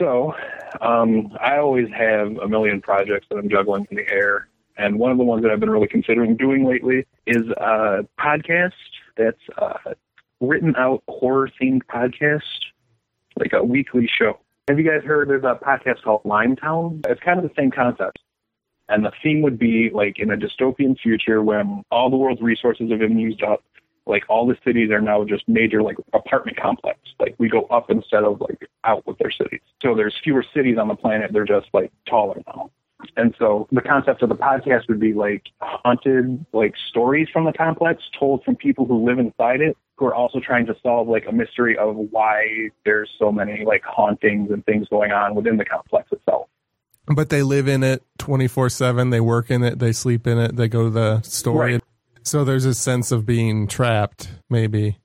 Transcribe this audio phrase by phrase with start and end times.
[0.00, 0.34] So,
[0.80, 4.48] um, I always have a million projects that I'm juggling in the air.
[4.78, 8.72] And one of the ones that I've been really considering doing lately is a podcast
[9.18, 9.92] that's uh,
[10.40, 12.40] written out horror themed podcast,
[13.38, 14.38] like a weekly show.
[14.68, 17.04] Have you guys heard there's a podcast called Limetown?
[17.06, 18.20] It's kind of the same concept.
[18.88, 22.90] And the theme would be like in a dystopian future when all the world's resources
[22.90, 23.62] have been used up,
[24.10, 26.98] like all the cities are now just major like apartment complex.
[27.18, 29.60] Like we go up instead of like out with their cities.
[29.82, 31.32] So there's fewer cities on the planet.
[31.32, 32.70] They're just like taller now.
[33.16, 37.52] And so the concept of the podcast would be like haunted like stories from the
[37.52, 41.26] complex told from people who live inside it who are also trying to solve like
[41.28, 45.64] a mystery of why there's so many like hauntings and things going on within the
[45.64, 46.48] complex itself.
[47.06, 49.10] But they live in it 24 7.
[49.10, 49.78] They work in it.
[49.78, 50.56] They sleep in it.
[50.56, 51.74] They go to the story.
[51.74, 51.82] Right.
[52.30, 54.98] So there's a sense of being trapped, maybe.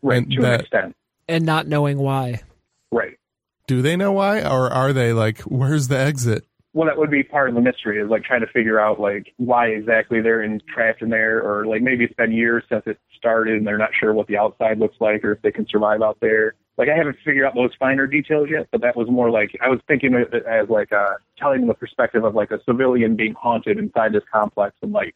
[0.00, 0.96] Right, And to that- an extent.
[1.26, 2.42] and not knowing why.
[2.92, 3.16] Right.
[3.66, 4.42] Do they know why?
[4.48, 6.44] Or are they like, where's the exit?
[6.74, 9.32] well that would be part of the mystery is like trying to figure out like
[9.38, 12.96] why exactly they're in, trapped in there or like maybe it's been years since it
[13.16, 16.02] started and they're not sure what the outside looks like or if they can survive
[16.02, 19.30] out there like i haven't figured out those finer details yet but that was more
[19.30, 22.60] like i was thinking of it as like uh telling the perspective of like a
[22.64, 25.14] civilian being haunted inside this complex and like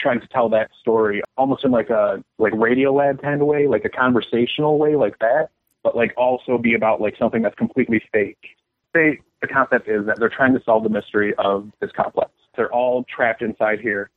[0.00, 3.84] trying to tell that story almost in like a like Radiolab kind of way like
[3.84, 5.48] a conversational way like that
[5.82, 8.56] but like also be about like something that's completely fake
[8.92, 12.30] they the concept is that they're trying to solve the mystery of this complex.
[12.56, 14.10] They're all trapped inside here.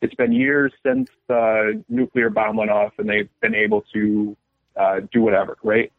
[0.00, 4.36] It's been years since the nuclear bomb went off, and they've been able to
[4.76, 5.92] uh, do whatever, right?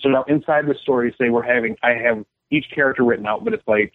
[0.00, 3.54] So now inside the story, say we're having, I have each character written out, but
[3.54, 3.94] it's like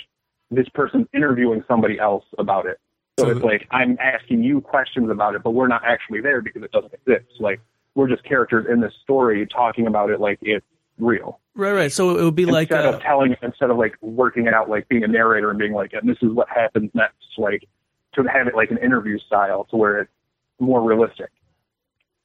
[0.49, 2.79] this person's interviewing somebody else about it.
[3.17, 6.41] So, So it's like I'm asking you questions about it, but we're not actually there
[6.41, 7.39] because it doesn't exist.
[7.39, 7.61] Like
[7.95, 10.65] we're just characters in this story talking about it like it's
[10.97, 11.91] real Right, right.
[11.91, 14.69] So it would be like instead uh, of telling instead of like working it out
[14.69, 17.65] like being a narrator and being like and this is what happens next like
[18.13, 20.11] to have it like an interview style to where it's
[20.59, 21.29] more realistic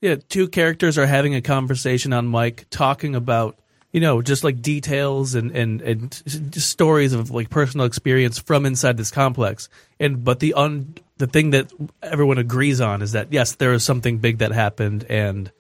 [0.01, 3.59] yeah, two characters are having a conversation on mic talking about
[3.93, 8.67] you know just like details and and and just stories of like personal experience from
[8.67, 9.69] inside this complex.
[9.99, 13.85] And but the un the thing that everyone agrees on is that yes, there is
[13.85, 15.51] something big that happened and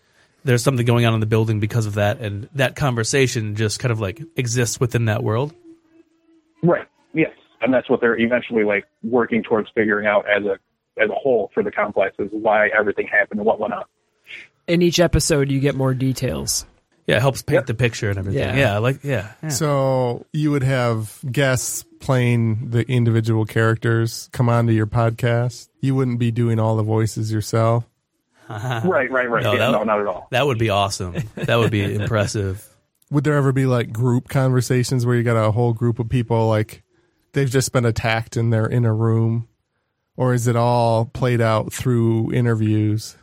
[0.44, 3.92] there's something going on in the building because of that and that conversation just kind
[3.92, 5.52] of like exists within that world.
[6.62, 10.58] right yes and that's what they're eventually like working towards figuring out as a
[11.02, 13.84] as a whole for the complex is why everything happened and what went on
[14.66, 16.64] In each episode, you get more details.
[17.06, 17.66] Yeah, it helps paint Yep.
[17.66, 18.40] the picture and everything.
[18.40, 18.56] Yeah.
[18.56, 19.32] Yeah, like yeah.
[19.42, 19.48] yeah.
[19.48, 25.68] So you would have guests playing the individual characters come onto your podcast.
[25.80, 27.84] You wouldn't be doing all the voices yourself.
[28.48, 31.14] right right right No, yeah, that- no not at all That would be awesome.
[31.36, 32.66] That would be impressive.
[33.10, 36.48] Would there ever be like group conversations where you got a whole group of people
[36.48, 36.82] like
[37.32, 39.48] they've just been attacked and they're in a room?
[40.16, 43.16] Or is it all played out through interviews?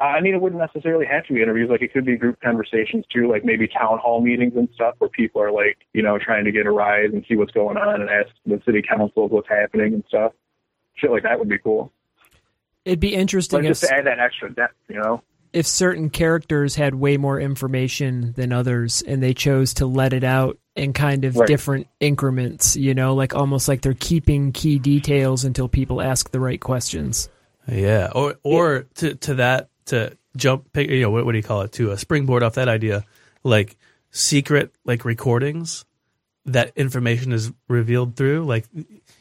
[0.00, 1.68] I mean, it wouldn't necessarily have to be interviews.
[1.70, 5.10] Like, it could be group conversations too, like maybe town hall meetings and stuff where
[5.10, 8.00] people are like, you know, trying to get a rise and see what's going on
[8.00, 10.32] and ask the city council what's happening and stuff.
[10.94, 11.92] Shit like that would be cool.
[12.84, 15.22] It'd be interesting But if, just to add that extra depth, you know?
[15.52, 20.24] if certain characters had way more information than others and they chose to let it
[20.24, 21.46] out in kind of Right.
[21.46, 26.40] different increments, you know, like almost like they're keeping key details until people ask the
[26.40, 27.28] right questions.
[27.70, 31.44] Yeah, or or to to that to jump, pick, you know, what, what do you
[31.44, 31.72] call it?
[31.72, 33.04] To a springboard off that idea,
[33.44, 33.76] like
[34.10, 35.84] secret like recordings
[36.46, 38.44] that information is revealed through.
[38.44, 38.66] Like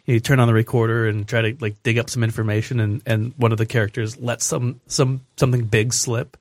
[0.06, 3.34] you turn on the recorder and try to like dig up some information, and and
[3.38, 6.38] one of the characters lets some some something big slip.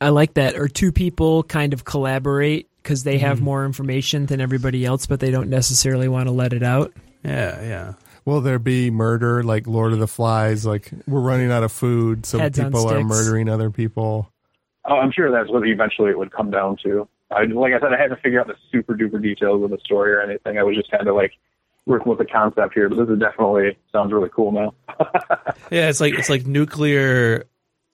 [0.00, 0.56] I like that.
[0.56, 3.42] Or two people kind of collaborate because they have mm.
[3.42, 6.92] more information than everybody else, but they don't necessarily want to let it out.
[7.22, 7.94] Yeah, yeah.
[8.30, 10.64] Will there be murder like Lord of the Flies?
[10.64, 14.30] Like we're running out of food, so Heads people are murdering other people.
[14.84, 17.08] Oh, I'm sure that's what eventually it would come down to.
[17.32, 20.12] I, like I said, I haven't figured out the super duper details of the story
[20.12, 20.58] or anything.
[20.58, 21.32] I was just kind of like
[21.86, 24.74] working with the concept here, but this is definitely sounds really cool now.
[25.72, 27.46] Yeah, it's like it's like nuclear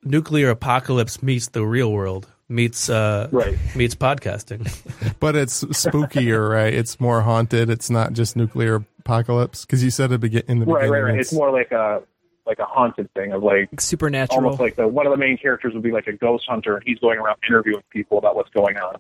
[0.02, 3.56] nuclear apocalypse meets the real world meets uh Right.
[3.74, 4.68] meets podcasting.
[5.18, 6.74] But it's spookier, right?
[6.74, 7.70] It's more haunted.
[7.70, 10.92] It's not just nuclear apocalypse because you said it begin in the right, beginning.
[11.04, 11.20] right, right.
[11.20, 12.02] It's more like a
[12.46, 14.38] like a haunted thing of like Like supernatural.
[14.44, 16.82] almost like the one of the main characters would be like a ghost hunter, and
[16.86, 18.96] he's going around interviewing people about what's going on.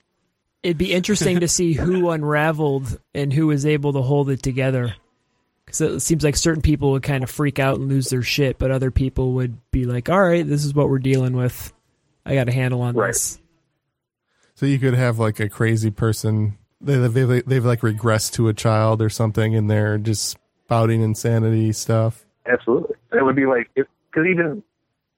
[0.62, 4.94] It'd be interesting to see who unraveled and who was able to hold it together.
[5.64, 8.56] Because it seems like certain people would kind of freak out and lose their shit,
[8.58, 11.72] but other people would be like, "All right, this is what we're dealing with.
[12.24, 13.08] I got a handle on Right.
[13.08, 13.40] this."
[14.54, 18.54] So you could have like a crazy person they they've, they've like regressed to a
[18.54, 22.26] child or something, and they're just spouting insanity stuff.
[22.46, 22.96] Absolutely.
[23.12, 24.62] It would be like, because even,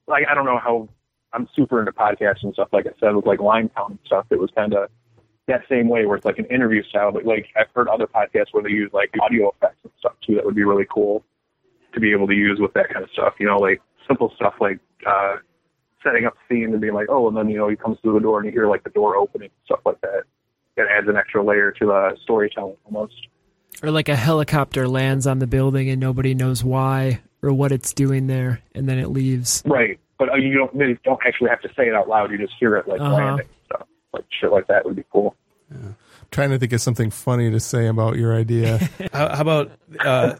[0.06, 0.88] like, I don't know how,
[1.32, 4.26] I'm super into podcasts and stuff, like I said, with like Limetown and stuff.
[4.31, 4.88] It was kind of
[5.46, 8.52] that same way where it's like an interview style, but like I've heard other podcasts
[8.52, 10.37] where they use like audio effects and stuff too.
[10.37, 11.25] That would be really cool
[11.94, 13.34] to be able to use with that kind of stuff.
[13.40, 15.37] You know, like simple stuff like uh,
[16.02, 18.20] setting up scene and being like, oh, and then you know he comes through the
[18.20, 20.25] door and you hear like the door opening, and stuff like that.
[20.79, 23.15] It adds an extra layer to the storytelling almost.
[23.83, 27.93] Or like a helicopter lands on the building and nobody knows why or what it's
[27.93, 29.63] doing there, and then it leaves.
[29.65, 32.33] Right, but uh, you don't you don't actually have to say it out loud.
[32.33, 33.15] You just hear it like Uh-huh.
[33.15, 33.47] landing.
[33.67, 35.37] Stuff like shit like that would be cool.
[36.33, 38.79] trying to think of something funny to say about your idea.
[39.13, 39.71] How, how about
[40.01, 40.35] uh,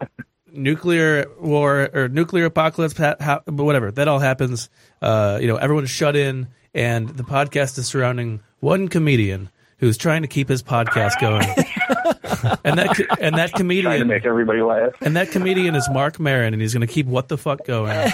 [0.53, 2.97] nuclear war or nuclear apocalypse?
[2.97, 4.69] Ha- ha- but whatever that all happens.
[5.01, 10.23] Uh, you know, everyone's shut in, and the podcast is surrounding one comedian who's trying
[10.23, 11.47] to keep his podcast going.
[12.65, 14.93] and that and that comedian Trying to make everybody laugh.
[15.01, 18.11] and that comedian is Marc Maron, and he's going to keep what the fuck going.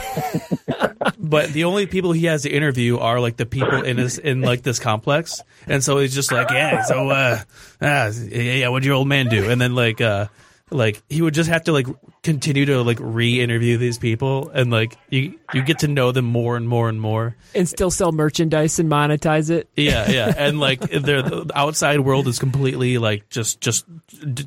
[1.19, 4.40] but the only people he has to interview are like the people in his in
[4.40, 7.38] like this complex, and so he's just like, yeah, so uh,
[7.81, 9.50] ah, yeah, yeah, what'd your old man do?
[9.50, 10.26] And then like uh,
[10.70, 11.87] like he would just have to like
[12.22, 16.56] continue to like re-interview these people, and like you you get to know them more
[16.56, 17.37] and more and more.
[17.55, 19.69] And still sell merchandise and monetize it.
[19.76, 23.84] Yeah, yeah, and like the outside world is completely like just just